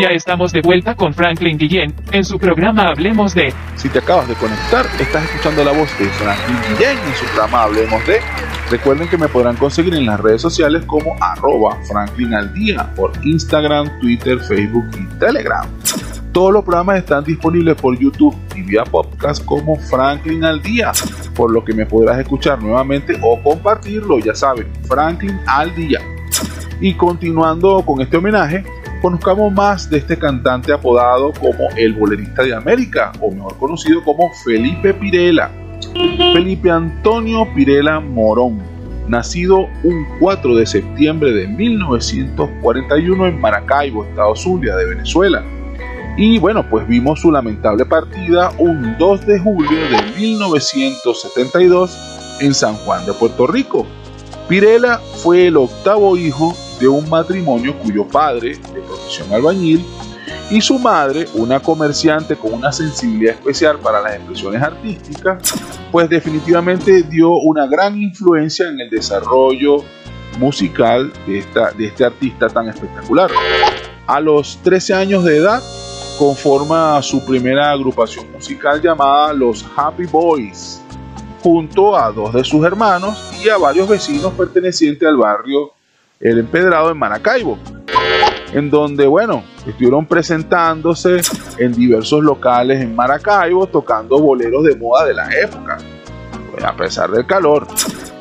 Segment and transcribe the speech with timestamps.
[0.00, 3.54] Ya estamos de vuelta con Franklin Guillén en su programa Hablemos de.
[3.76, 7.62] Si te acabas de conectar, estás escuchando la voz de Franklin Guillén en su programa
[7.62, 8.18] Hablemos de.
[8.70, 12.52] Recuerden que me podrán conseguir en las redes sociales como arroba Franklin al
[12.96, 15.64] por Instagram, Twitter, Facebook y Telegram.
[16.32, 20.90] Todos los programas están disponibles por YouTube y vía podcast como Franklin al día,
[21.36, 26.00] por lo que me podrás escuchar nuevamente o compartirlo, ya saben, Franklin al día.
[26.80, 28.64] Y continuando con este homenaje,
[29.04, 34.30] conozcamos más de este cantante apodado como el bolerista de América, o mejor conocido como
[34.46, 35.50] Felipe Pirela.
[36.32, 38.62] Felipe Antonio Pirela Morón,
[39.06, 45.44] nacido un 4 de septiembre de 1941 en Maracaibo, Estado Zulia de Venezuela.
[46.16, 52.72] Y bueno, pues vimos su lamentable partida un 2 de julio de 1972 en San
[52.76, 53.86] Juan de Puerto Rico.
[54.48, 58.80] Pirela fue el octavo hijo de un matrimonio cuyo padre, de
[59.30, 59.84] albañil,
[60.50, 65.54] y su madre, una comerciante con una sensibilidad especial para las expresiones artísticas,
[65.90, 69.84] pues definitivamente dio una gran influencia en el desarrollo
[70.38, 73.30] musical de, esta, de este artista tan espectacular.
[74.06, 75.62] A los 13 años de edad,
[76.18, 80.82] conforma su primera agrupación musical llamada Los Happy Boys,
[81.42, 85.72] junto a dos de sus hermanos y a varios vecinos pertenecientes al barrio
[86.20, 87.58] El Empedrado en Maracaibo,
[88.54, 91.20] en donde, bueno, estuvieron presentándose
[91.58, 95.76] en diversos locales en Maracaibo, tocando boleros de moda de la época,
[96.50, 97.66] pues, a pesar del calor.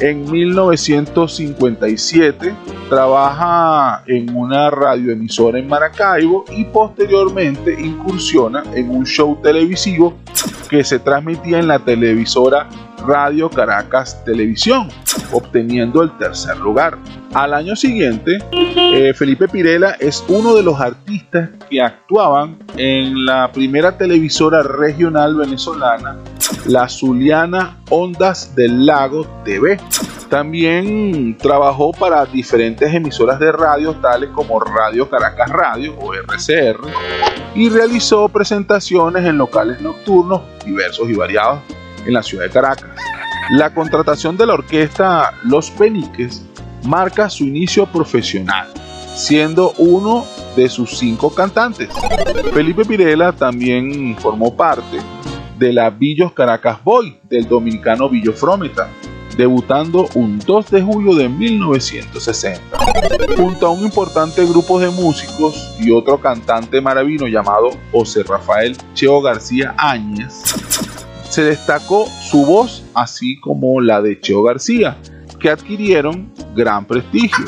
[0.00, 2.54] En 1957
[2.88, 10.16] trabaja en una radioemisora en Maracaibo y posteriormente incursiona en un show televisivo
[10.70, 12.68] que se transmitía en la televisora
[13.06, 14.88] Radio Caracas Televisión,
[15.32, 16.96] obteniendo el tercer lugar.
[17.34, 23.50] Al año siguiente, eh, Felipe Pirela es uno de los artistas que actuaban en la
[23.52, 26.16] primera televisora regional venezolana,
[26.66, 29.78] la Zuliana Ondas del Lago TV.
[30.28, 36.80] También trabajó para diferentes emisoras de radio tales como Radio Caracas Radio o RCR
[37.54, 41.60] y realizó presentaciones en locales nocturnos diversos y variados
[42.06, 42.90] en la ciudad de Caracas.
[43.50, 46.44] La contratación de la orquesta Los Peniques
[46.84, 48.68] marca su inicio profesional,
[49.14, 51.88] siendo uno de sus cinco cantantes.
[52.52, 54.98] Felipe Pirela también formó parte
[55.58, 58.88] de la Villos Caracas Boy del dominicano Villo Frometa,
[59.36, 62.78] debutando un 2 de julio de 1960,
[63.36, 69.20] junto a un importante grupo de músicos y otro cantante maravino llamado José Rafael Cheo
[69.20, 70.42] García Áñez.
[71.28, 74.96] Se destacó su voz así como la de Cheo García,
[75.40, 77.44] que adquirieron gran prestigio.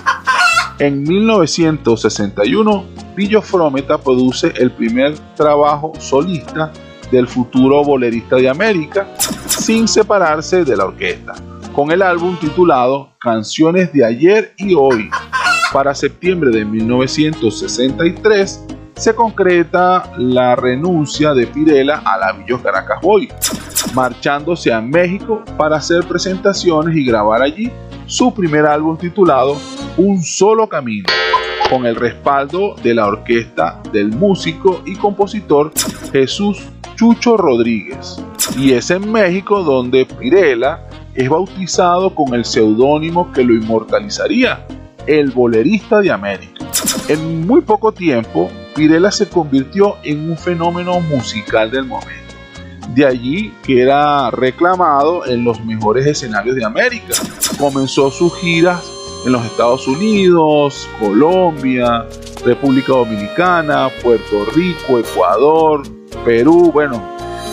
[0.79, 2.85] En 1961,
[3.17, 6.73] Villo Frometa produce el primer trabajo solista
[7.11, 9.09] del futuro bolerista de América,
[9.47, 11.35] sin separarse de la orquesta,
[11.73, 15.11] con el álbum titulado Canciones de ayer y hoy.
[15.73, 18.65] Para septiembre de 1963
[19.01, 23.29] se concreta la renuncia de Pirela a la Villos Caracas Boy,
[23.95, 27.71] marchándose a México para hacer presentaciones y grabar allí
[28.07, 29.57] su primer álbum titulado
[29.97, 31.07] Un solo camino,
[31.71, 35.73] con el respaldo de la orquesta del músico y compositor
[36.13, 36.59] Jesús
[36.97, 38.23] Chucho Rodríguez.
[38.57, 44.67] Y es en México donde Pirela es bautizado con el seudónimo que lo inmortalizaría,
[45.07, 46.67] el bolerista de América.
[47.09, 52.35] En muy poco tiempo, Pirela se convirtió en un fenómeno musical del momento.
[52.95, 57.15] De allí que era reclamado en los mejores escenarios de América.
[57.59, 58.85] Comenzó sus giras
[59.25, 62.07] en los Estados Unidos, Colombia,
[62.45, 65.83] República Dominicana, Puerto Rico, Ecuador,
[66.25, 66.71] Perú.
[66.73, 67.03] Bueno,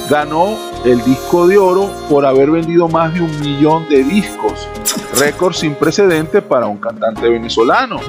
[0.10, 4.68] ganó el disco de oro por haber vendido más de un millón de discos,
[5.18, 8.00] récord sin precedente para un cantante venezolano.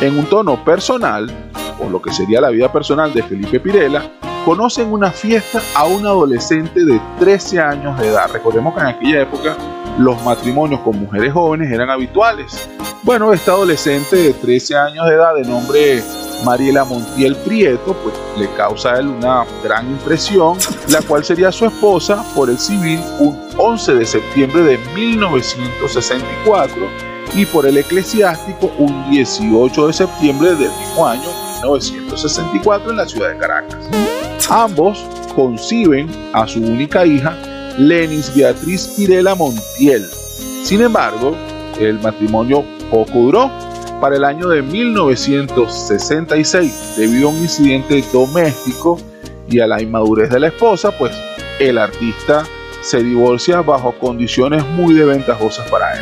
[0.00, 1.32] En un tono personal,
[1.80, 4.02] o lo que sería la vida personal de Felipe Pirela,
[4.44, 8.30] conocen una fiesta a un adolescente de 13 años de edad.
[8.30, 9.56] Recordemos que en aquella época
[9.98, 12.68] los matrimonios con mujeres jóvenes eran habituales.
[13.02, 16.02] Bueno, esta adolescente de 13 años de edad de nombre
[16.44, 20.58] Mariela Montiel Prieto, pues le causa a él una gran impresión,
[20.88, 26.76] la cual sería su esposa por el civil un 11 de septiembre de 1964
[27.34, 31.28] y por el eclesiástico un 18 de septiembre del mismo año
[31.64, 33.88] 1964 en la ciudad de Caracas.
[34.50, 35.04] Ambos
[35.34, 37.36] conciben a su única hija,
[37.78, 40.06] Lenis Beatriz Pirela Montiel.
[40.62, 41.34] Sin embargo,
[41.80, 43.50] el matrimonio poco duró,
[44.00, 48.98] para el año de 1966, debido a un incidente doméstico
[49.48, 51.12] y a la inmadurez de la esposa, pues
[51.58, 52.44] el artista
[52.80, 56.00] se divorcia bajo condiciones muy desventajosas para él.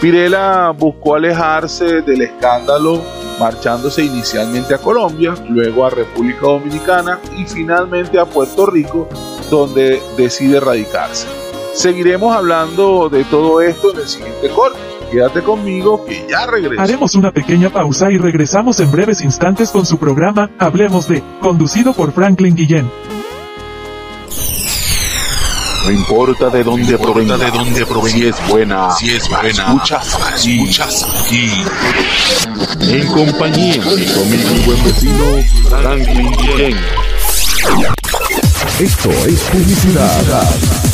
[0.00, 3.00] Pirela buscó alejarse del escándalo
[3.38, 9.08] marchándose inicialmente a Colombia, luego a República Dominicana y finalmente a Puerto Rico,
[9.50, 11.26] donde decide radicarse.
[11.72, 14.93] Seguiremos hablando de todo esto en el siguiente corte.
[15.14, 16.82] Quédate conmigo que ya regreso.
[16.82, 21.92] Haremos una pequeña pausa y regresamos en breves instantes con su programa Hablemos de, conducido
[21.92, 22.90] por Franklin Guillén.
[25.84, 30.18] No importa de dónde provenga, de dónde provenga, si es buena, si es buena, escuchas
[30.20, 31.48] aquí, escuchas aquí.
[32.80, 35.24] En compañía de conmigo mi buen vecino
[35.78, 36.76] Franklin Guillén.
[38.80, 40.93] Esto es publicidad.